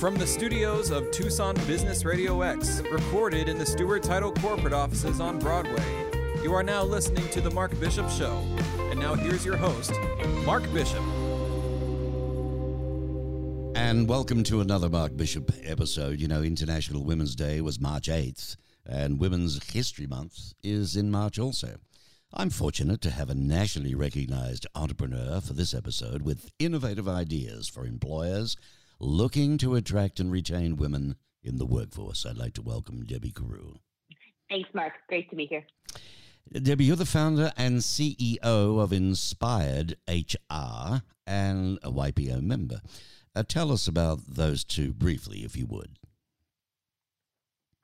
From 0.00 0.16
the 0.16 0.26
studios 0.26 0.90
of 0.90 1.10
Tucson 1.10 1.54
Business 1.66 2.06
Radio 2.06 2.40
X, 2.40 2.80
recorded 2.90 3.50
in 3.50 3.58
the 3.58 3.66
Stewart 3.66 4.02
Title 4.02 4.32
corporate 4.32 4.72
offices 4.72 5.20
on 5.20 5.38
Broadway, 5.38 5.84
you 6.42 6.54
are 6.54 6.62
now 6.62 6.82
listening 6.82 7.28
to 7.28 7.42
The 7.42 7.50
Mark 7.50 7.78
Bishop 7.78 8.08
Show. 8.08 8.42
And 8.90 8.98
now 8.98 9.12
here's 9.12 9.44
your 9.44 9.58
host, 9.58 9.92
Mark 10.46 10.62
Bishop. 10.72 11.02
And 13.76 14.08
welcome 14.08 14.42
to 14.44 14.62
another 14.62 14.88
Mark 14.88 15.18
Bishop 15.18 15.52
episode. 15.64 16.18
You 16.18 16.28
know, 16.28 16.40
International 16.40 17.04
Women's 17.04 17.34
Day 17.34 17.60
was 17.60 17.78
March 17.78 18.08
8th, 18.08 18.56
and 18.86 19.20
Women's 19.20 19.62
History 19.70 20.06
Month 20.06 20.54
is 20.62 20.96
in 20.96 21.10
March 21.10 21.38
also. 21.38 21.76
I'm 22.32 22.48
fortunate 22.48 23.02
to 23.02 23.10
have 23.10 23.28
a 23.28 23.34
nationally 23.34 23.94
recognized 23.94 24.66
entrepreneur 24.74 25.42
for 25.42 25.52
this 25.52 25.74
episode 25.74 26.22
with 26.22 26.50
innovative 26.58 27.06
ideas 27.06 27.68
for 27.68 27.84
employers 27.84 28.56
looking 29.00 29.58
to 29.58 29.74
attract 29.74 30.20
and 30.20 30.30
retain 30.30 30.76
women 30.76 31.16
in 31.42 31.58
the 31.58 31.66
workforce. 31.66 32.26
I'd 32.26 32.36
like 32.36 32.54
to 32.54 32.62
welcome 32.62 33.04
Debbie 33.04 33.32
Carreau. 33.32 33.78
Thanks, 34.48 34.68
Mark. 34.74 34.92
Great 35.08 35.30
to 35.30 35.36
be 35.36 35.46
here. 35.46 35.64
Debbie, 36.52 36.84
you're 36.84 36.96
the 36.96 37.06
founder 37.06 37.52
and 37.56 37.78
CEO 37.78 38.42
of 38.42 38.92
Inspired 38.92 39.96
HR 40.08 41.02
and 41.26 41.78
a 41.82 41.90
YPO 41.90 42.42
member. 42.42 42.80
Uh, 43.34 43.44
tell 43.46 43.70
us 43.70 43.86
about 43.86 44.18
those 44.26 44.64
two 44.64 44.92
briefly, 44.92 45.44
if 45.44 45.56
you 45.56 45.66
would. 45.66 45.98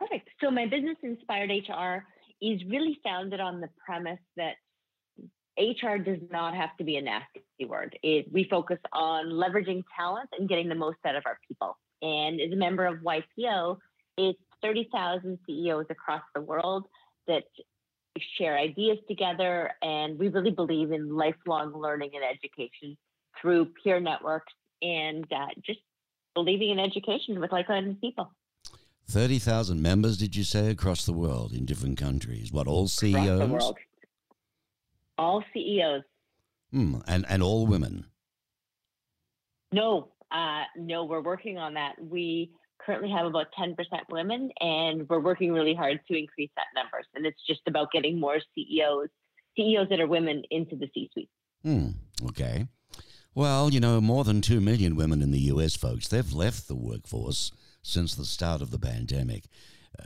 Perfect. 0.01 0.29
So, 0.43 0.51
my 0.51 0.67
business, 0.67 0.97
Inspired 1.03 1.51
HR, 1.51 2.05
is 2.43 2.61
really 2.65 2.99
founded 3.05 3.41
on 3.41 3.61
the 3.61 3.69
premise 3.85 4.19
that 4.37 4.57
HR 5.59 5.97
does 5.97 6.19
not 6.31 6.55
have 6.55 6.77
to 6.77 6.85
be 6.85 6.97
a 6.97 7.03
nasty 7.03 7.43
word. 7.67 7.99
It, 8.03 8.31
we 8.33 8.45
focus 8.45 8.79
on 8.93 9.27
leveraging 9.27 9.85
talent 9.97 10.29
and 10.39 10.49
getting 10.49 10.69
the 10.69 10.75
most 10.75 10.99
out 11.07 11.17
of 11.17 11.23
our 11.27 11.39
people. 11.49 11.79
And 12.03 12.41
as 12.41 12.53
a 12.53 12.57
member 12.57 12.87
of 12.87 12.99
YPO, 12.99 13.79
it's 14.19 14.39
30,000 14.63 15.39
CEOs 15.47 15.87
across 15.91 16.23
the 16.35 16.41
world 16.41 16.85
that 17.27 17.45
share 18.39 18.57
ideas 18.57 18.99
together. 19.09 19.73
And 19.83 20.19
we 20.19 20.29
really 20.29 20.51
believe 20.51 20.93
in 20.93 21.15
lifelong 21.15 21.73
learning 21.75 22.11
and 22.15 22.25
education 22.25 22.97
through 23.41 23.73
peer 23.83 24.01
networks 24.01 24.53
and 24.83 25.25
uh, 25.33 25.47
just 25.65 25.81
believing 26.35 26.71
in 26.71 26.79
education 26.79 27.41
with 27.41 27.53
like 27.53 27.69
minded 27.69 28.01
people. 28.01 28.33
30,000 29.09 29.81
members, 29.81 30.19
did 30.19 30.35
you 30.35 30.43
say, 30.43 30.69
across 30.69 31.07
the 31.07 31.13
world 31.13 31.53
in 31.53 31.65
different 31.65 31.97
countries? 31.97 32.51
What, 32.51 32.67
all 32.67 32.89
CEOs? 32.89 33.73
All 35.19 35.43
CEOs. 35.53 36.03
Hmm, 36.71 36.97
and, 37.07 37.25
and 37.29 37.43
all 37.43 37.67
women? 37.67 38.07
No, 39.73 40.09
uh, 40.31 40.65
no, 40.77 41.05
we're 41.05 41.23
working 41.23 41.59
on 41.59 41.75
that. 41.75 41.95
We 42.01 42.51
currently 42.85 43.11
have 43.11 43.27
about 43.27 43.47
10% 43.59 43.75
women, 44.11 44.51
and 44.61 45.09
we're 45.09 45.21
working 45.21 45.53
really 45.53 45.75
hard 45.75 46.01
to 46.09 46.19
increase 46.19 46.51
that 46.57 46.67
numbers. 46.75 47.07
And 47.15 47.27
it's 47.27 47.41
just 47.47 47.61
about 47.67 47.93
getting 47.93 48.21
more 48.21 48.39
CEOs, 48.55 49.09
CEOs 49.57 49.89
that 49.91 50.01
are 50.01 50.07
women 50.07 50.43
into 50.51 50.77
the 50.77 50.89
C 50.95 51.11
suite. 51.13 51.31
Hmm, 51.63 51.89
okay. 52.29 52.67
Well, 53.35 53.71
you 53.71 53.81
know, 53.81 54.01
more 54.01 54.25
than 54.25 54.41
2 54.41 54.61
million 54.61 54.97
women 54.97 55.21
in 55.21 55.31
the 55.31 55.41
US, 55.53 55.77
folks, 55.77 56.09
they've 56.09 56.33
left 56.33 56.69
the 56.69 56.75
workforce 56.75 57.53
since 57.83 58.15
the 58.15 58.25
start 58.25 58.63
of 58.63 58.71
the 58.71 58.79
pandemic. 58.79 59.45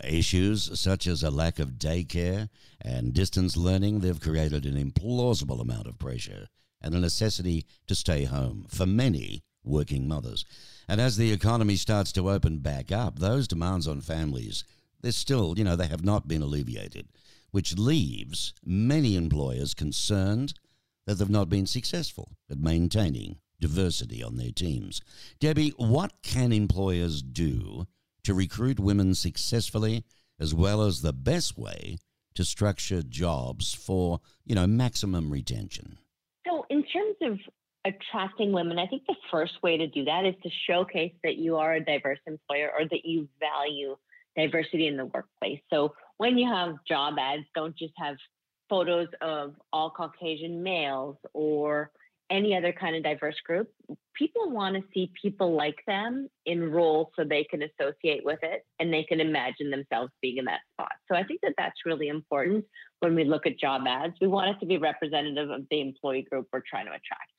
Issues 0.05 0.78
such 0.78 1.06
as 1.06 1.22
a 1.22 1.30
lack 1.30 1.58
of 1.58 1.72
daycare 1.72 2.48
and 2.80 3.12
distance 3.12 3.56
learning, 3.56 4.00
they've 4.00 4.20
created 4.20 4.64
an 4.64 4.77
implausible 4.77 5.60
amount 5.60 5.86
of 5.86 5.98
pressure 5.98 6.48
and 6.80 6.94
a 6.94 7.00
necessity 7.00 7.66
to 7.86 7.94
stay 7.94 8.24
home 8.24 8.66
for 8.68 8.86
many 8.86 9.42
working 9.64 10.08
mothers. 10.08 10.44
And 10.88 11.00
as 11.00 11.16
the 11.16 11.33
economy 11.33 11.77
starts 11.77 12.12
to 12.12 12.30
open 12.30 12.58
back 12.58 12.91
up, 12.91 13.18
those 13.18 13.48
demands 13.48 13.86
on 13.86 14.00
families, 14.00 14.64
they're 15.00 15.12
still, 15.12 15.58
you 15.58 15.64
know, 15.64 15.77
they 15.77 15.86
have 15.86 16.05
not 16.05 16.28
been 16.28 16.42
alleviated, 16.42 17.08
which 17.50 17.78
leaves 17.78 18.55
many 18.64 19.17
employers 19.17 19.74
concerned 19.74 20.55
that 21.07 21.14
they've 21.14 21.28
not 21.28 21.48
been 21.48 21.67
successful 21.67 22.33
at 22.51 22.58
maintaining 22.58 23.39
diversity 23.61 24.22
on 24.22 24.36
their 24.36 24.52
teams. 24.52 25.02
Debbie, 25.39 25.70
what 25.77 26.12
can 26.22 26.52
employers 26.52 27.22
do 27.22 27.86
to 28.25 28.35
recruit 28.35 28.79
women 28.79 29.14
successfully, 29.14 30.05
as 30.39 30.55
well 30.55 30.83
as 30.83 31.03
the 31.03 31.13
best 31.13 31.58
way 31.58 31.98
to 32.35 32.45
structure 32.45 33.03
jobs 33.03 33.75
for, 33.75 34.20
you 34.45 34.55
know, 34.55 34.67
maximum 34.67 35.31
retention? 35.31 35.98
So, 36.47 36.64
in 36.70 36.85
terms 36.85 37.17
of 37.23 37.39
attracting 37.85 38.53
women, 38.53 38.79
I 38.79 38.86
think 38.86 39.03
the 39.07 39.17
first 39.31 39.55
way 39.63 39.77
to 39.77 39.86
do 39.86 40.05
that 40.05 40.25
is 40.25 40.35
to 40.42 40.51
showcase 40.67 41.13
that 41.25 41.36
you 41.36 41.57
are 41.57 41.75
a 41.75 41.85
diverse 41.85 42.19
employer 42.27 42.70
or 42.79 42.86
that 42.89 43.05
you 43.05 43.29
value 43.39 43.97
diversity 44.37 44.87
in 44.87 44.97
the 44.97 45.07
workplace. 45.07 45.61
So, 45.70 45.95
when 46.19 46.39
you 46.39 46.48
have 46.48 46.77
job 46.87 47.14
ads, 47.19 47.45
don't 47.55 47.77
just 47.77 47.95
have 47.97 48.17
photos 48.69 49.08
of 49.20 49.55
all 49.73 49.91
Caucasian 49.91 50.63
males 50.63 51.17
or 51.33 51.91
any 52.30 52.57
other 52.57 52.73
kind 52.73 52.95
of 52.95 53.02
diverse 53.02 53.36
group, 53.45 53.68
people 54.14 54.51
want 54.51 54.77
to 54.77 54.83
see 54.95 55.11
people 55.20 55.55
like 55.57 55.79
them 55.86 56.29
in 56.46 56.70
roles 56.70 57.08
so 57.17 57.24
they 57.24 57.45
can 57.45 57.63
associate 57.63 58.24
with 58.24 58.39
it 58.42 58.64
and 58.79 58.92
they 58.92 59.02
can 59.02 59.20
imagine 59.20 59.70
themselves 59.70 60.13
being 60.23 60.36
in 60.36 60.45
that 60.45 60.61
spot. 60.73 60.92
So 61.11 61.17
I 61.17 61.24
think 61.24 61.40
that 61.42 61.55
that's 61.58 61.85
really 61.85 62.08
important 62.08 62.64
when 63.01 63.14
we 63.14 63.24
look 63.24 63.46
at 63.46 63.58
job 63.58 63.83
ads. 63.89 64.14
We 64.20 64.29
want 64.29 64.51
it 64.51 64.61
to 64.61 64.67
be 64.67 64.79
representative 64.79 65.51
of 65.51 65.63
the 65.70 65.80
employee 65.80 66.27
group 66.30 66.48
we're 66.52 66.63
trying 66.69 66.86
to 66.86 66.92
attract. 66.92 67.30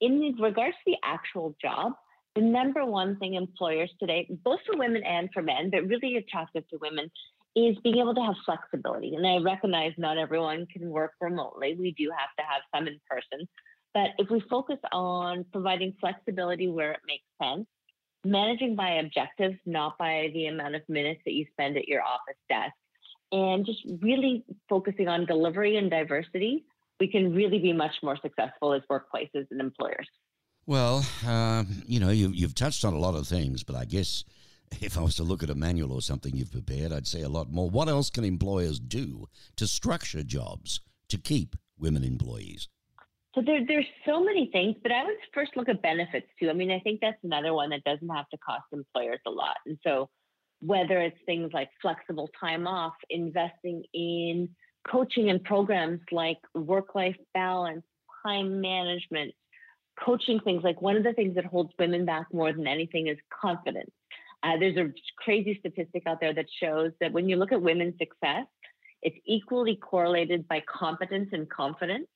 In 0.00 0.34
regards 0.40 0.76
to 0.76 0.92
the 0.92 0.96
actual 1.04 1.56
job, 1.60 1.92
the 2.34 2.42
number 2.42 2.84
one 2.84 3.16
thing 3.18 3.34
employers 3.34 3.90
today, 3.98 4.28
both 4.44 4.60
for 4.66 4.76
women 4.76 5.02
and 5.04 5.30
for 5.32 5.42
men, 5.42 5.70
but 5.70 5.86
really 5.86 6.16
attractive 6.16 6.68
to 6.68 6.78
women, 6.80 7.10
is 7.56 7.76
being 7.82 7.96
able 7.96 8.14
to 8.14 8.20
have 8.20 8.34
flexibility. 8.44 9.14
And 9.14 9.26
I 9.26 9.38
recognize 9.38 9.92
not 9.96 10.18
everyone 10.18 10.66
can 10.70 10.90
work 10.90 11.12
remotely. 11.20 11.74
We 11.78 11.92
do 11.92 12.10
have 12.10 12.28
to 12.38 12.44
have 12.44 12.60
some 12.74 12.86
in 12.86 13.00
person. 13.08 13.48
But 13.96 14.10
if 14.18 14.28
we 14.28 14.40
focus 14.50 14.76
on 14.92 15.46
providing 15.54 15.94
flexibility 15.98 16.68
where 16.68 16.92
it 16.92 17.00
makes 17.06 17.24
sense, 17.42 17.66
managing 18.26 18.76
by 18.76 18.96
objectives, 18.96 19.56
not 19.64 19.96
by 19.96 20.28
the 20.34 20.48
amount 20.48 20.74
of 20.74 20.82
minutes 20.86 21.22
that 21.24 21.32
you 21.32 21.46
spend 21.52 21.78
at 21.78 21.88
your 21.88 22.02
office 22.02 22.36
desk, 22.46 22.74
and 23.32 23.64
just 23.64 23.78
really 24.02 24.44
focusing 24.68 25.08
on 25.08 25.24
delivery 25.24 25.78
and 25.78 25.90
diversity, 25.90 26.66
we 27.00 27.08
can 27.08 27.34
really 27.34 27.58
be 27.58 27.72
much 27.72 27.94
more 28.02 28.18
successful 28.20 28.74
as 28.74 28.82
workplaces 28.90 29.46
and 29.50 29.62
employers. 29.62 30.06
Well, 30.66 31.02
uh, 31.26 31.64
you 31.86 31.98
know, 31.98 32.10
you've, 32.10 32.34
you've 32.34 32.54
touched 32.54 32.84
on 32.84 32.92
a 32.92 32.98
lot 32.98 33.14
of 33.14 33.26
things, 33.26 33.64
but 33.64 33.76
I 33.76 33.86
guess 33.86 34.24
if 34.82 34.98
I 34.98 35.00
was 35.00 35.14
to 35.14 35.22
look 35.22 35.42
at 35.42 35.48
a 35.48 35.54
manual 35.54 35.92
or 35.92 36.02
something 36.02 36.36
you've 36.36 36.52
prepared, 36.52 36.92
I'd 36.92 37.06
say 37.06 37.22
a 37.22 37.30
lot 37.30 37.50
more. 37.50 37.70
What 37.70 37.88
else 37.88 38.10
can 38.10 38.24
employers 38.24 38.78
do 38.78 39.26
to 39.56 39.66
structure 39.66 40.22
jobs 40.22 40.82
to 41.08 41.16
keep 41.16 41.56
women 41.78 42.04
employees? 42.04 42.68
So 43.36 43.42
there, 43.44 43.60
there's 43.68 43.86
so 44.06 44.24
many 44.24 44.48
things, 44.50 44.76
but 44.82 44.90
I 44.90 45.04
would 45.04 45.16
first 45.34 45.52
look 45.56 45.68
at 45.68 45.82
benefits 45.82 46.26
too. 46.40 46.48
I 46.48 46.54
mean, 46.54 46.70
I 46.70 46.80
think 46.80 47.00
that's 47.02 47.22
another 47.22 47.52
one 47.52 47.68
that 47.68 47.84
doesn't 47.84 48.08
have 48.08 48.26
to 48.30 48.38
cost 48.38 48.64
employers 48.72 49.20
a 49.26 49.30
lot. 49.30 49.56
And 49.66 49.78
so 49.84 50.08
whether 50.60 50.98
it's 51.00 51.18
things 51.26 51.50
like 51.52 51.68
flexible 51.82 52.30
time 52.40 52.66
off, 52.66 52.94
investing 53.10 53.84
in 53.92 54.48
coaching 54.90 55.28
and 55.28 55.44
programs 55.44 56.00
like 56.10 56.38
work-life 56.54 57.16
balance, 57.34 57.84
time 58.26 58.62
management, 58.62 59.34
coaching 60.02 60.40
things 60.40 60.62
like 60.64 60.80
one 60.80 60.96
of 60.96 61.04
the 61.04 61.12
things 61.12 61.34
that 61.34 61.44
holds 61.44 61.70
women 61.78 62.06
back 62.06 62.26
more 62.32 62.54
than 62.54 62.66
anything 62.66 63.06
is 63.08 63.18
confidence. 63.42 63.90
Uh, 64.42 64.56
there's 64.58 64.78
a 64.78 64.90
crazy 65.18 65.58
statistic 65.60 66.04
out 66.06 66.20
there 66.20 66.32
that 66.32 66.46
shows 66.62 66.92
that 67.00 67.12
when 67.12 67.28
you 67.28 67.36
look 67.36 67.52
at 67.52 67.60
women's 67.60 67.98
success, 67.98 68.46
it's 69.02 69.16
equally 69.26 69.76
correlated 69.76 70.48
by 70.48 70.62
competence 70.66 71.28
and 71.32 71.50
confidence. 71.50 72.06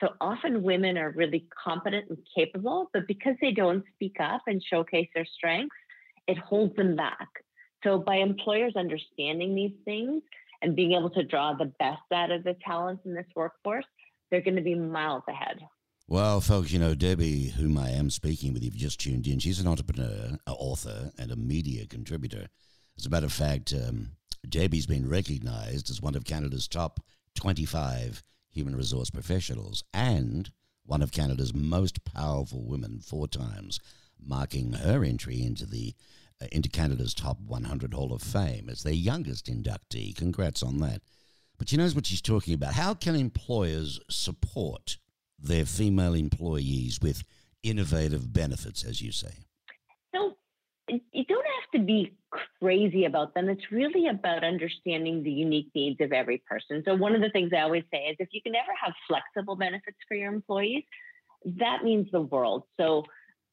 So 0.00 0.10
often 0.20 0.62
women 0.62 0.96
are 0.96 1.10
really 1.10 1.46
competent 1.64 2.08
and 2.08 2.18
capable, 2.36 2.88
but 2.92 3.08
because 3.08 3.34
they 3.40 3.50
don't 3.50 3.84
speak 3.94 4.16
up 4.20 4.42
and 4.46 4.62
showcase 4.62 5.08
their 5.14 5.26
strengths, 5.26 5.74
it 6.28 6.38
holds 6.38 6.76
them 6.76 6.94
back. 6.94 7.28
So 7.82 7.98
by 7.98 8.16
employers 8.16 8.74
understanding 8.76 9.54
these 9.54 9.72
things 9.84 10.22
and 10.62 10.76
being 10.76 10.92
able 10.92 11.10
to 11.10 11.24
draw 11.24 11.54
the 11.54 11.72
best 11.78 12.02
out 12.12 12.30
of 12.30 12.44
the 12.44 12.56
talents 12.64 13.02
in 13.06 13.14
this 13.14 13.26
workforce, 13.34 13.86
they're 14.30 14.42
going 14.42 14.56
to 14.56 14.62
be 14.62 14.74
miles 14.74 15.22
ahead. 15.28 15.58
Well, 16.06 16.40
folks, 16.40 16.72
you 16.72 16.78
know, 16.78 16.94
Debbie, 16.94 17.48
whom 17.48 17.76
I 17.76 17.90
am 17.90 18.10
speaking 18.10 18.52
with, 18.52 18.62
you've 18.62 18.74
just 18.74 19.00
tuned 19.00 19.26
in, 19.26 19.40
she's 19.40 19.60
an 19.60 19.66
entrepreneur, 19.66 20.30
an 20.30 20.38
author, 20.46 21.12
and 21.18 21.30
a 21.30 21.36
media 21.36 21.86
contributor. 21.86 22.48
As 22.96 23.06
a 23.06 23.10
matter 23.10 23.26
of 23.26 23.32
fact, 23.32 23.74
um, 23.74 24.12
Debbie's 24.48 24.86
been 24.86 25.08
recognized 25.08 25.90
as 25.90 26.00
one 26.00 26.14
of 26.14 26.24
Canada's 26.24 26.66
top 26.66 27.00
25 27.34 28.22
human 28.58 28.74
resource 28.74 29.08
professionals 29.08 29.84
and 29.94 30.50
one 30.84 31.00
of 31.00 31.12
Canada's 31.12 31.54
most 31.54 32.02
powerful 32.04 32.64
women 32.64 32.98
four 32.98 33.28
times, 33.28 33.78
marking 34.20 34.72
her 34.72 35.04
entry 35.04 35.40
into 35.40 35.64
the 35.64 35.94
uh, 36.42 36.46
into 36.50 36.68
Canada's 36.68 37.14
top 37.14 37.38
100 37.46 37.94
Hall 37.94 38.12
of 38.12 38.20
Fame 38.22 38.68
as 38.68 38.82
their 38.82 38.92
youngest 38.92 39.46
inductee. 39.46 40.16
Congrats 40.16 40.62
on 40.62 40.78
that. 40.78 41.02
But 41.56 41.68
she 41.68 41.76
knows 41.76 41.94
what 41.94 42.06
she's 42.06 42.22
talking 42.22 42.54
about. 42.54 42.74
How 42.74 42.94
can 42.94 43.14
employers 43.14 44.00
support 44.10 44.98
their 45.38 45.64
female 45.64 46.14
employees 46.14 46.98
with 47.00 47.22
innovative 47.62 48.32
benefits, 48.32 48.84
as 48.84 49.00
you 49.00 49.12
say? 49.12 49.34
So, 50.14 50.36
you 50.88 51.24
don't 51.24 51.46
have 51.46 51.54
to 51.74 51.78
be 51.78 52.14
crazy 52.60 53.04
about 53.04 53.34
them. 53.34 53.48
It's 53.48 53.70
really 53.70 54.08
about 54.08 54.44
understanding 54.44 55.22
the 55.22 55.30
unique 55.30 55.70
needs 55.74 56.00
of 56.00 56.12
every 56.12 56.42
person. 56.48 56.82
So, 56.86 56.94
one 56.94 57.14
of 57.14 57.20
the 57.20 57.30
things 57.30 57.50
I 57.54 57.60
always 57.60 57.84
say 57.92 57.98
is 58.04 58.16
if 58.18 58.28
you 58.32 58.42
can 58.42 58.54
ever 58.54 58.72
have 58.82 58.92
flexible 59.06 59.56
benefits 59.56 59.96
for 60.06 60.16
your 60.16 60.32
employees, 60.32 60.84
that 61.44 61.84
means 61.84 62.08
the 62.10 62.20
world. 62.20 62.64
So, 62.78 63.04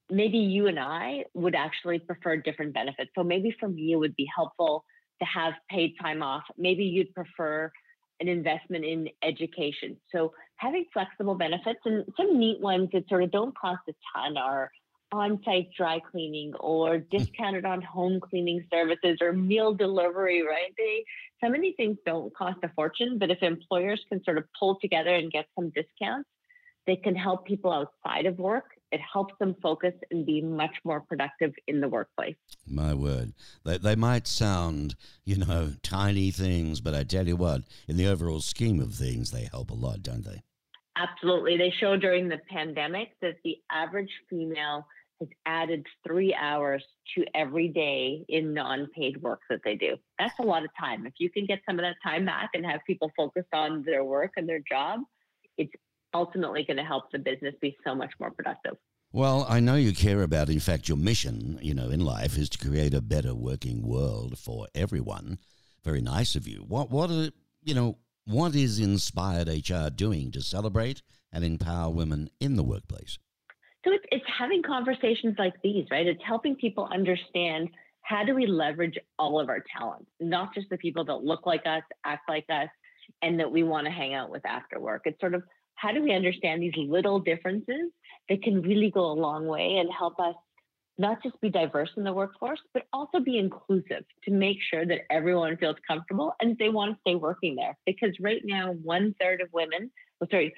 maybe 0.09 0.37
you 0.37 0.67
and 0.67 0.79
I 0.79 1.25
would 1.33 1.55
actually 1.55 1.99
prefer 1.99 2.37
different 2.37 2.73
benefits. 2.73 3.11
So, 3.15 3.23
maybe 3.23 3.55
for 3.59 3.69
me, 3.69 3.93
it 3.93 3.97
would 3.97 4.15
be 4.15 4.27
helpful 4.33 4.83
to 5.19 5.25
have 5.25 5.53
paid 5.69 5.93
time 6.01 6.21
off. 6.21 6.43
Maybe 6.57 6.83
you'd 6.83 7.13
prefer 7.13 7.71
an 8.19 8.27
investment 8.27 8.85
in 8.85 9.09
education. 9.23 9.97
So, 10.11 10.33
having 10.57 10.85
flexible 10.93 11.35
benefits 11.35 11.79
and 11.85 12.05
some 12.17 12.39
neat 12.39 12.59
ones 12.59 12.89
that 12.93 13.07
sort 13.09 13.23
of 13.23 13.31
don't 13.31 13.57
cost 13.57 13.81
a 13.89 13.93
ton 14.13 14.37
are 14.37 14.71
on-site 15.11 15.69
dry 15.75 15.99
cleaning 15.99 16.53
or 16.59 16.97
hmm. 16.97 17.17
discounted 17.17 17.65
on 17.65 17.81
home 17.81 18.19
cleaning 18.19 18.65
services 18.71 19.17
or 19.21 19.33
meal 19.33 19.73
delivery, 19.73 20.41
right? 20.41 20.73
They 20.77 21.03
some 21.43 21.53
of 21.53 21.61
these 21.61 21.75
things 21.75 21.97
don't 22.05 22.33
cost 22.35 22.57
a 22.63 22.69
fortune, 22.69 23.17
but 23.19 23.29
if 23.29 23.43
employers 23.43 24.03
can 24.09 24.23
sort 24.23 24.37
of 24.37 24.45
pull 24.57 24.79
together 24.81 25.13
and 25.13 25.31
get 25.31 25.45
some 25.55 25.69
discounts, 25.69 26.29
they 26.87 26.95
can 26.95 27.15
help 27.15 27.45
people 27.45 27.71
outside 27.71 28.25
of 28.25 28.39
work. 28.39 28.71
It 28.91 29.01
helps 29.01 29.33
them 29.39 29.55
focus 29.61 29.93
and 30.11 30.25
be 30.25 30.41
much 30.41 30.75
more 30.83 31.01
productive 31.01 31.53
in 31.67 31.81
the 31.81 31.89
workplace. 31.89 32.35
My 32.65 32.93
word. 32.93 33.33
They, 33.65 33.77
they 33.77 33.95
might 33.95 34.27
sound, 34.27 34.95
you 35.25 35.37
know, 35.37 35.73
tiny 35.83 36.31
things, 36.31 36.79
but 36.79 36.93
I 36.93 37.03
tell 37.03 37.27
you 37.27 37.35
what, 37.35 37.63
in 37.87 37.97
the 37.97 38.07
overall 38.07 38.41
scheme 38.41 38.79
of 38.79 38.93
things, 38.93 39.31
they 39.31 39.49
help 39.51 39.71
a 39.71 39.73
lot, 39.73 40.03
don't 40.03 40.23
they? 40.23 40.43
Absolutely. 40.97 41.57
They 41.57 41.73
show 41.79 41.97
during 41.97 42.29
the 42.29 42.39
pandemic 42.49 43.09
that 43.21 43.35
the 43.43 43.57
average 43.69 44.11
female 44.29 44.85
has 45.19 45.29
added 45.45 45.85
three 46.05 46.33
hours 46.33 46.83
to 47.15 47.25
every 47.33 47.67
day 47.69 48.25
in 48.27 48.53
non 48.53 48.87
paid 48.95 49.21
work 49.21 49.41
that 49.49 49.61
they 49.63 49.75
do. 49.75 49.95
That's 50.19 50.37
a 50.39 50.43
lot 50.43 50.63
of 50.63 50.69
time. 50.79 51.05
If 51.05 51.13
you 51.17 51.29
can 51.29 51.45
get 51.45 51.59
some 51.67 51.79
of 51.79 51.83
that 51.83 51.95
time 52.03 52.25
back 52.25 52.51
and 52.53 52.65
have 52.65 52.81
people 52.85 53.11
focused 53.15 53.53
on 53.53 53.83
their 53.83 54.03
work 54.03 54.31
and 54.37 54.47
their 54.47 54.61
job, 54.69 55.01
it's 55.57 55.71
ultimately 56.13 56.63
going 56.63 56.77
to 56.77 56.83
help 56.83 57.11
the 57.11 57.19
business 57.19 57.55
be 57.61 57.75
so 57.85 57.93
much 57.93 58.11
more 58.19 58.31
productive. 58.31 58.77
Well, 59.11 59.45
I 59.47 59.61
know 59.61 59.75
you 59.75 59.93
care 59.93 60.23
about, 60.23 60.49
in 60.49 60.59
fact, 60.59 60.89
your 60.89 60.97
mission, 60.97 61.59
you 61.61 61.73
know, 61.73 61.89
in 61.89 62.01
life 62.01 62.37
is 62.37 62.49
to 62.49 62.57
create 62.57 62.93
a 62.93 63.01
better 63.01 63.33
working 63.33 63.81
world 63.81 64.37
for 64.37 64.67
everyone. 64.75 65.37
Very 65.83 66.01
nice 66.01 66.35
of 66.35 66.47
you. 66.47 66.65
What, 66.67 66.89
what 66.89 67.09
are, 67.09 67.29
you 67.63 67.73
know, 67.73 67.97
what 68.25 68.55
is 68.55 68.79
Inspired 68.79 69.47
HR 69.47 69.89
doing 69.89 70.31
to 70.31 70.41
celebrate 70.41 71.03
and 71.31 71.43
empower 71.43 71.91
women 71.91 72.29
in 72.39 72.55
the 72.55 72.63
workplace? 72.63 73.19
So 73.83 73.91
it's, 73.91 74.05
it's 74.11 74.25
having 74.39 74.63
conversations 74.63 75.35
like 75.37 75.53
these, 75.63 75.85
right? 75.91 76.07
It's 76.07 76.21
helping 76.25 76.55
people 76.55 76.89
understand 76.91 77.69
how 78.01 78.23
do 78.23 78.33
we 78.33 78.47
leverage 78.47 78.97
all 79.19 79.39
of 79.39 79.49
our 79.49 79.63
talents, 79.77 80.09
not 80.19 80.55
just 80.55 80.69
the 80.71 80.77
people 80.77 81.05
that 81.05 81.17
look 81.17 81.45
like 81.45 81.67
us, 81.67 81.83
act 82.03 82.27
like 82.27 82.45
us, 82.49 82.69
and 83.21 83.39
that 83.39 83.51
we 83.51 83.61
want 83.61 83.85
to 83.85 83.91
hang 83.91 84.15
out 84.15 84.31
with 84.31 84.43
after 84.43 84.79
work. 84.79 85.03
It's 85.05 85.19
sort 85.19 85.35
of 85.35 85.43
how 85.75 85.91
do 85.91 86.01
we 86.01 86.11
understand 86.11 86.63
these 86.63 86.73
little 86.75 87.19
differences 87.19 87.91
that 88.29 88.41
can 88.41 88.63
really 88.63 88.89
go 88.89 89.11
a 89.11 89.13
long 89.13 89.45
way 89.45 89.77
and 89.77 89.89
help 89.95 90.19
us 90.19 90.35
not 90.97 91.21
just 91.21 91.39
be 91.41 91.49
diverse 91.49 91.89
in 91.97 92.03
the 92.03 92.13
workforce, 92.13 92.59
but 92.73 92.83
also 92.93 93.19
be 93.19 93.37
inclusive 93.37 94.03
to 94.23 94.31
make 94.31 94.57
sure 94.69 94.85
that 94.85 95.01
everyone 95.11 95.57
feels 95.57 95.75
comfortable 95.87 96.33
and 96.39 96.57
they 96.57 96.69
want 96.69 96.93
to 96.93 96.99
stay 97.01 97.15
working 97.15 97.55
there. 97.55 97.77
Because 97.85 98.15
right 98.21 98.41
now, 98.45 98.73
one 98.83 99.13
third 99.19 99.41
of 99.41 99.49
women, 99.51 99.91
well, 100.19 100.29
sorry, 100.31 100.53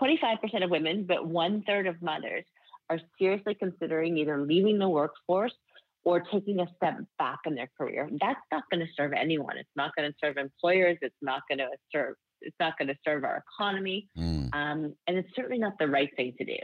25% 0.00 0.64
of 0.64 0.70
women, 0.70 1.04
but 1.06 1.26
one 1.26 1.62
third 1.66 1.86
of 1.86 2.00
mothers 2.02 2.44
are 2.88 2.98
seriously 3.18 3.54
considering 3.54 4.16
either 4.18 4.40
leaving 4.40 4.78
the 4.78 4.88
workforce 4.88 5.54
or 6.04 6.20
taking 6.20 6.60
a 6.60 6.66
step 6.76 6.96
back 7.18 7.38
in 7.46 7.54
their 7.54 7.70
career. 7.78 8.08
That's 8.20 8.40
not 8.50 8.64
going 8.70 8.80
to 8.80 8.92
serve 8.96 9.12
anyone. 9.12 9.56
It's 9.56 9.68
not 9.76 9.92
going 9.96 10.10
to 10.10 10.16
serve 10.22 10.36
employers. 10.36 10.98
It's 11.02 11.14
not 11.22 11.42
going 11.48 11.58
to 11.58 11.68
serve. 11.92 12.14
It's 12.40 12.56
not 12.58 12.78
going 12.78 12.88
to 12.88 12.94
serve 13.04 13.22
our 13.22 13.44
economy, 13.58 14.08
mm. 14.18 14.48
um, 14.54 14.94
and 15.06 15.18
it's 15.18 15.28
certainly 15.36 15.58
not 15.58 15.74
the 15.78 15.88
right 15.88 16.08
thing 16.16 16.32
to 16.38 16.44
do. 16.44 16.56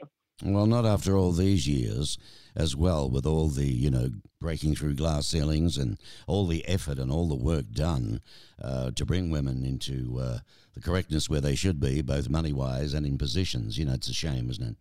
Well, 0.45 0.67
not 0.67 0.85
after 0.85 1.17
all 1.17 1.33
these 1.33 1.67
years, 1.67 2.19
as 2.57 2.75
well, 2.75 3.09
with 3.09 3.27
all 3.27 3.49
the, 3.49 3.67
you 3.67 3.91
know, 3.91 4.11
breaking 4.41 4.75
through 4.75 4.95
glass 4.95 5.27
ceilings 5.27 5.77
and 5.77 5.99
all 6.27 6.47
the 6.47 6.67
effort 6.67 6.99
and 6.99 7.13
all 7.13 7.29
the 7.29 7.35
work 7.35 7.71
done 7.71 8.21
uh, 8.63 8.91
to 8.93 9.05
bring 9.05 9.31
women 9.31 9.65
into 9.65 10.19
uh, 10.19 10.39
the 10.75 10.81
correctness 10.81 11.29
where 11.29 11.41
they 11.41 11.55
should 11.55 11.79
be, 11.79 12.01
both 12.01 12.31
money 12.31 12.53
wise 12.53 12.95
and 12.95 13.05
in 13.05 13.19
positions. 13.19 13.79
You 13.79 13.85
know, 13.85 13.93
it's 13.93 14.09
a 14.09 14.15
shame, 14.15 14.49
isn't 14.51 14.67
it? 14.67 14.77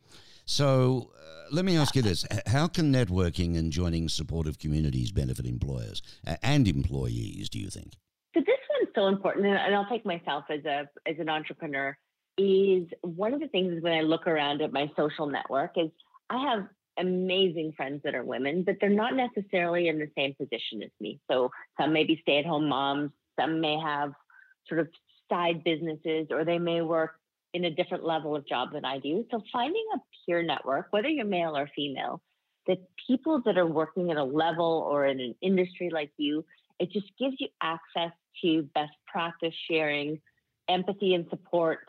So 0.46 1.12
uh, 1.18 1.48
let 1.52 1.66
me 1.66 1.76
ask 1.76 1.96
you 1.96 2.02
this 2.02 2.26
How 2.48 2.68
can 2.68 2.94
networking 2.94 3.58
and 3.58 3.72
joining 3.72 4.08
supportive 4.08 4.58
communities 4.58 5.12
benefit 5.12 5.46
employers 5.46 6.02
and 6.42 6.68
employees, 6.68 7.50
do 7.50 7.60
you 7.60 7.70
think? 7.70 7.94
So 8.34 8.42
this 8.42 8.60
one's 8.70 8.94
so 8.96 9.08
important, 9.08 9.48
and 9.48 9.76
I'll 9.76 9.90
take 9.90 10.06
myself 10.06 10.46
as 10.50 10.64
a 10.66 10.88
as 11.08 11.16
an 11.20 11.30
entrepreneur 11.30 11.98
is 12.38 12.88
one 13.02 13.34
of 13.34 13.40
the 13.40 13.48
things 13.48 13.78
is 13.78 13.84
when 13.84 13.94
I 13.94 14.02
look 14.02 14.28
around 14.28 14.62
at 14.62 14.74
my 14.74 14.92
social 14.98 15.28
network 15.28 15.72
is 15.78 15.90
I 16.30 16.38
have 16.52 16.68
amazing 16.98 17.74
friends 17.76 18.02
that 18.04 18.16
are 18.16 18.24
women, 18.24 18.64
but 18.64 18.78
they're 18.80 18.90
not 18.90 19.14
necessarily 19.16 19.88
in 19.88 20.00
the 20.00 20.10
same 20.18 20.34
position 20.34 20.84
as 20.84 20.92
me. 21.00 21.20
So 21.30 21.52
some 21.80 21.94
may 21.94 22.04
be 22.04 22.20
stay 22.22 22.40
at 22.40 22.46
home 22.46 22.68
moms, 22.68 23.12
some 23.40 23.62
may 23.62 23.78
have 23.80 24.14
sort 24.68 24.80
of 24.80 24.90
side 25.30 25.64
businesses, 25.64 26.28
or 26.32 26.46
they 26.46 26.60
may 26.60 26.82
work 26.82 27.16
in 27.54 27.66
a 27.66 27.72
different 27.72 28.04
level 28.04 28.36
of 28.36 28.48
job 28.48 28.74
than 28.74 28.86
I 28.86 29.00
do. 29.00 29.26
So 29.32 29.42
finding 29.52 29.86
a 29.94 30.00
peer 30.26 30.44
network, 30.44 30.88
whether 30.92 31.08
you're 31.08 31.26
male 31.26 31.56
or 31.56 31.70
female, 31.76 32.22
that 32.68 32.80
people 33.08 33.42
that 33.46 33.58
are 33.58 33.66
working 33.66 34.12
at 34.12 34.18
a 34.18 34.24
level 34.24 34.86
or 34.90 35.06
in 35.06 35.20
an 35.20 35.36
industry 35.42 35.90
like 35.90 36.12
you, 36.18 36.44
it 36.80 36.92
just 36.92 37.08
gives 37.18 37.36
you 37.40 37.48
access 37.62 38.12
to 38.42 38.64
best 38.74 38.92
practice 39.08 39.54
sharing, 39.70 40.20
empathy 40.68 41.14
and 41.14 41.28
support, 41.30 41.80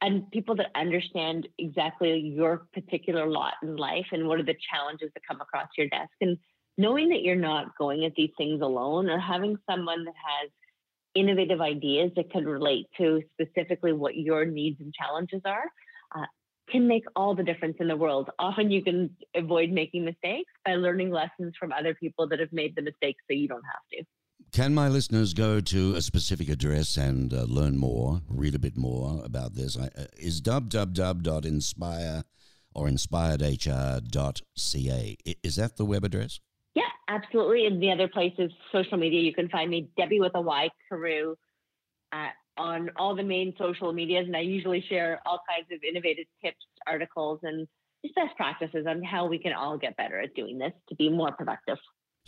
and 0.00 0.30
people 0.30 0.54
that 0.56 0.70
understand 0.74 1.48
exactly 1.58 2.18
your 2.18 2.66
particular 2.72 3.26
lot 3.26 3.54
in 3.62 3.76
life 3.76 4.06
and 4.12 4.26
what 4.26 4.38
are 4.38 4.44
the 4.44 4.56
challenges 4.70 5.10
that 5.14 5.22
come 5.28 5.40
across 5.40 5.68
your 5.76 5.88
desk 5.88 6.12
and 6.20 6.38
knowing 6.76 7.08
that 7.08 7.22
you're 7.22 7.36
not 7.36 7.76
going 7.76 8.04
at 8.04 8.14
these 8.16 8.30
things 8.38 8.62
alone 8.62 9.10
or 9.10 9.18
having 9.18 9.56
someone 9.68 10.04
that 10.04 10.14
has 10.14 10.50
innovative 11.14 11.60
ideas 11.60 12.12
that 12.14 12.30
can 12.30 12.46
relate 12.46 12.86
to 12.96 13.20
specifically 13.32 13.92
what 13.92 14.16
your 14.16 14.44
needs 14.44 14.80
and 14.80 14.94
challenges 14.94 15.40
are 15.44 15.64
uh, 16.14 16.26
can 16.70 16.86
make 16.86 17.04
all 17.16 17.34
the 17.34 17.42
difference 17.42 17.76
in 17.80 17.88
the 17.88 17.96
world. 17.96 18.30
Often 18.38 18.70
you 18.70 18.82
can 18.84 19.16
avoid 19.34 19.70
making 19.70 20.04
mistakes 20.04 20.52
by 20.64 20.74
learning 20.74 21.10
lessons 21.10 21.54
from 21.58 21.72
other 21.72 21.94
people 21.94 22.28
that 22.28 22.38
have 22.38 22.52
made 22.52 22.76
the 22.76 22.82
mistakes 22.82 23.22
so 23.28 23.34
you 23.34 23.48
don't 23.48 23.64
have 23.64 23.82
to. 23.92 24.04
Can 24.52 24.74
my 24.74 24.88
listeners 24.88 25.34
go 25.34 25.60
to 25.60 25.94
a 25.94 26.00
specific 26.00 26.48
address 26.48 26.96
and 26.96 27.34
uh, 27.34 27.42
learn 27.42 27.76
more, 27.76 28.22
read 28.28 28.54
a 28.54 28.58
bit 28.58 28.76
more 28.76 29.20
about 29.24 29.54
this? 29.54 29.78
I, 29.78 29.88
uh, 29.96 30.06
is 30.16 30.40
www.inspire 30.40 32.24
or 32.74 32.88
inspiredhr.ca. 32.88 35.16
Is 35.42 35.56
that 35.56 35.76
the 35.76 35.84
web 35.84 36.04
address? 36.04 36.40
Yeah, 36.74 36.88
absolutely. 37.08 37.66
And 37.66 37.82
the 37.82 37.92
other 37.92 38.08
places, 38.08 38.50
social 38.72 38.96
media. 38.96 39.20
You 39.20 39.34
can 39.34 39.50
find 39.50 39.70
me, 39.70 39.90
Debbie 39.96 40.20
with 40.20 40.32
a 40.34 40.40
Y, 40.40 40.70
Carreau, 40.90 41.34
uh, 42.12 42.28
on 42.56 42.90
all 42.96 43.14
the 43.14 43.22
main 43.22 43.54
social 43.58 43.92
medias. 43.92 44.26
And 44.26 44.36
I 44.36 44.40
usually 44.40 44.82
share 44.88 45.20
all 45.26 45.40
kinds 45.48 45.68
of 45.70 45.78
innovative 45.88 46.26
tips, 46.42 46.64
articles, 46.86 47.40
and 47.42 47.68
just 48.04 48.14
best 48.14 48.34
practices 48.36 48.86
on 48.88 49.02
how 49.02 49.26
we 49.26 49.38
can 49.38 49.52
all 49.52 49.76
get 49.76 49.94
better 49.96 50.18
at 50.18 50.34
doing 50.34 50.58
this 50.58 50.72
to 50.88 50.94
be 50.94 51.10
more 51.10 51.32
productive. 51.32 51.76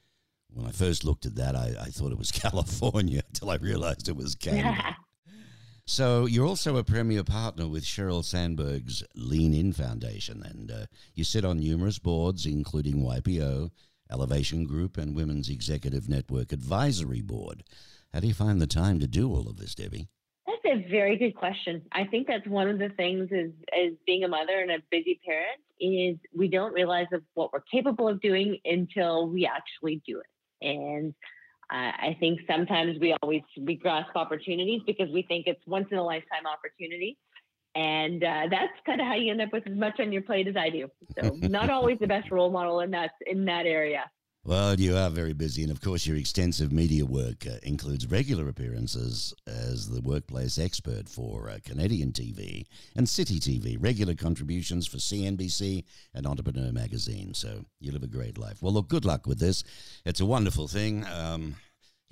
When 0.54 0.66
I 0.66 0.72
first 0.72 1.04
looked 1.04 1.26
at 1.26 1.36
that, 1.36 1.58
I, 1.58 1.76
I 1.78 1.88
thought 1.88 2.14
it 2.14 2.18
was 2.18 2.32
California 2.32 3.22
until 3.28 3.50
I 3.50 3.56
realized 3.56 4.08
it 4.08 4.16
was 4.16 4.36
Canada. 4.36 4.96
so 5.86 6.26
you're 6.26 6.48
also 6.48 6.78
a 6.78 6.86
premier 6.86 7.26
partner 7.26 7.68
with 7.68 7.84
Sheryl 7.84 8.24
Sandberg's 8.24 9.04
Lean 9.14 9.54
In 9.54 9.74
Foundation, 9.74 10.42
and 10.42 10.72
uh, 10.72 10.86
you 11.16 11.26
sit 11.26 11.44
on 11.44 11.60
numerous 11.60 12.00
boards, 12.00 12.46
including 12.46 13.04
YPO 13.04 13.72
Elevation 14.14 14.66
Group, 14.66 14.98
and 14.98 15.16
Women's 15.16 15.50
Executive 15.50 16.08
Network 16.08 16.54
Advisory 16.54 17.22
Board. 17.22 17.64
How 18.14 18.20
do 18.20 18.28
you 18.28 18.34
find 18.36 18.62
the 18.62 18.68
time 18.68 19.00
to 19.00 19.08
do 19.08 19.30
all 19.30 19.50
of 19.50 19.58
this, 19.58 19.74
Debbie? 19.74 20.08
That's 20.46 20.78
a 20.78 20.90
very 20.90 21.18
good 21.18 21.36
question. 21.36 21.82
I 21.92 22.06
think 22.06 22.28
that's 22.28 22.46
one 22.46 22.70
of 22.70 22.78
the 22.78 22.90
things 22.90 23.30
is 23.32 23.52
as 23.76 23.94
being 24.06 24.24
a 24.24 24.28
mother 24.28 24.60
and 24.60 24.70
a 24.70 24.78
busy 24.92 25.20
parent 25.26 25.60
is 25.80 26.18
we 26.36 26.48
don't 26.48 26.74
realize 26.74 27.08
of 27.12 27.24
what 27.34 27.52
we're 27.52 27.62
capable 27.62 28.08
of 28.08 28.22
doing 28.22 28.60
until 28.64 29.28
we 29.28 29.48
actually 29.48 30.02
do 30.08 30.20
it. 30.20 30.66
And 30.66 31.16
I 31.72 32.16
think 32.20 32.42
sometimes 32.48 33.00
we 33.00 33.16
always 33.24 33.42
we 33.60 33.76
grasp 33.76 34.16
opportunities 34.16 34.82
because 34.86 35.10
we 35.12 35.24
think 35.24 35.48
it's 35.48 35.66
once 35.66 35.88
in 35.92 35.98
a 35.98 36.04
lifetime 36.04 36.46
opportunity. 36.46 37.18
And 37.76 38.24
uh, 38.24 38.44
that's 38.52 38.74
kind 38.86 39.02
of 39.02 39.08
how 39.08 39.16
you 39.16 39.32
end 39.32 39.42
up 39.42 39.52
with 39.52 39.68
as 39.68 39.76
much 39.76 40.00
on 40.00 40.12
your 40.12 40.22
plate 40.22 40.48
as 40.48 40.56
I 40.56 40.70
do. 40.70 40.90
So 41.20 41.36
not 41.42 41.70
always 41.70 41.98
the 42.00 42.08
best 42.08 42.30
role 42.32 42.52
model 42.52 42.82
in 42.82 42.92
that 42.92 43.12
in 43.26 43.46
that 43.46 43.66
area. 43.66 44.10
Well, 44.46 44.78
you 44.78 44.98
are 44.98 45.10
very 45.10 45.32
busy, 45.32 45.64
and 45.64 45.72
of 45.72 45.80
course, 45.80 46.06
your 46.06 46.18
extensive 46.18 46.74
media 46.74 47.06
work 47.06 47.48
uh, 47.48 47.60
includes 47.64 48.08
regular 48.08 48.50
appearances 48.50 49.34
as 49.48 49.88
the 49.88 50.02
workplace 50.02 50.60
expert 50.60 51.08
for 51.08 51.50
uh, 51.50 51.60
Canadian 51.64 52.12
TV 52.12 52.66
and 52.98 53.08
City 53.08 53.40
TV, 53.40 53.78
regular 53.80 54.16
contributions 54.16 54.86
for 54.86 54.98
CNBC 54.98 55.86
and 56.14 56.28
Entrepreneur 56.28 56.74
Magazine. 56.74 57.34
So 57.34 57.64
you 57.80 57.94
live 57.94 58.04
a 58.04 58.08
great 58.08 58.38
life. 58.38 58.62
Well, 58.62 58.74
look, 58.74 58.90
good 58.90 59.06
luck 59.06 59.28
with 59.28 59.40
this. 59.40 59.64
It's 60.04 60.20
a 60.20 60.26
wonderful 60.26 60.68
thing. 60.68 61.06
Um, 61.06 61.56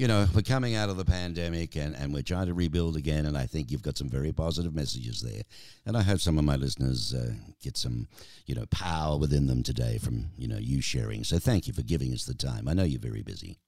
you 0.02 0.08
know, 0.08 0.26
we're 0.34 0.42
coming 0.42 0.74
out 0.74 0.90
of 0.90 0.98
the 0.98 1.06
pandemic 1.06 1.76
and, 1.76 1.96
and 1.96 2.12
we're 2.12 2.24
trying 2.24 2.48
to 2.48 2.56
rebuild 2.56 2.98
again. 2.98 3.28
And 3.28 3.38
I 3.38 3.46
think 3.46 3.70
you've 3.70 3.84
got 3.84 4.00
some 4.00 4.10
very 4.10 4.32
positive 4.32 4.74
messages 4.74 5.22
there. 5.22 5.44
And 5.86 5.96
I 5.96 6.02
hope 6.02 6.20
some 6.20 6.40
of 6.40 6.44
my 6.44 6.56
listeners 6.56 7.14
uh, 7.14 7.34
get 7.62 7.78
some, 7.78 8.08
you 8.48 8.56
know, 8.56 8.66
power 8.72 9.16
within 9.20 9.46
them 9.46 9.62
today 9.62 10.00
from, 10.00 10.32
you 10.40 10.48
know, 10.48 10.58
you 10.58 10.82
sharing. 10.82 11.24
So 11.24 11.38
thank 11.38 11.68
you 11.68 11.74
for 11.74 11.84
giving 11.84 12.12
us 12.14 12.26
the 12.26 12.34
time. 12.34 12.68
I 12.68 12.74
know 12.74 12.82
you're 12.84 13.00
very 13.00 13.22
busy. 13.22 13.60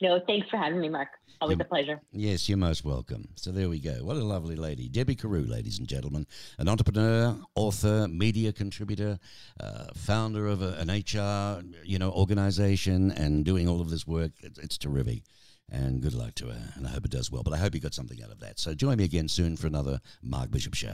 No, 0.00 0.18
thanks 0.26 0.48
for 0.48 0.56
having 0.56 0.80
me, 0.80 0.88
Mark. 0.88 1.08
Always 1.42 1.56
You're- 1.56 1.66
a 1.66 1.68
pleasure. 1.68 2.00
Yes, 2.10 2.48
you're 2.48 2.58
most 2.58 2.84
welcome. 2.84 3.28
So 3.36 3.52
there 3.52 3.68
we 3.68 3.78
go. 3.78 4.04
What 4.04 4.16
a 4.16 4.24
lovely 4.24 4.56
lady. 4.56 4.88
Debbie 4.88 5.16
Carreau, 5.16 5.46
ladies 5.46 5.78
and 5.78 5.86
gentlemen, 5.86 6.26
an 6.58 6.68
entrepreneur, 6.68 7.36
author, 7.54 8.08
media 8.08 8.52
contributor, 8.52 9.18
uh, 9.60 9.86
founder 9.94 10.46
of 10.46 10.62
a, 10.62 10.74
an 10.78 10.88
HR, 10.88 11.62
you 11.84 11.98
know, 11.98 12.10
organization 12.12 13.10
and 13.12 13.44
doing 13.44 13.68
all 13.68 13.80
of 13.80 13.90
this 13.90 14.06
work. 14.06 14.32
It's, 14.40 14.58
it's 14.58 14.78
terrific. 14.78 15.24
And 15.72 16.02
good 16.02 16.12
luck 16.12 16.34
to 16.36 16.48
her. 16.48 16.72
And 16.76 16.86
I 16.86 16.90
hope 16.90 17.06
it 17.06 17.10
does 17.10 17.32
well. 17.32 17.42
But 17.42 17.54
I 17.54 17.56
hope 17.56 17.74
you 17.74 17.80
got 17.80 17.94
something 17.94 18.22
out 18.22 18.30
of 18.30 18.40
that. 18.40 18.58
So 18.58 18.74
join 18.74 18.98
me 18.98 19.04
again 19.04 19.26
soon 19.26 19.56
for 19.56 19.66
another 19.66 20.00
Mark 20.22 20.50
Bishop 20.50 20.74
show. 20.74 20.92